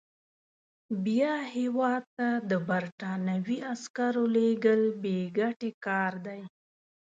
[1.05, 6.41] بیا هیواد ته د برټانوي عسکرو لېږل بې ګټې کار دی.